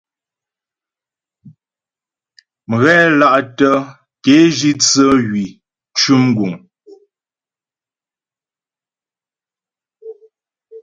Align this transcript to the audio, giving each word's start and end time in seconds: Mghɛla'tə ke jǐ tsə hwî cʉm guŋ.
Mghɛla'tə 2.69 3.69
ke 4.23 4.35
jǐ 4.57 4.71
tsə 4.81 5.05
hwî 5.25 5.45
cʉm 5.97 6.23
guŋ. 6.37 6.53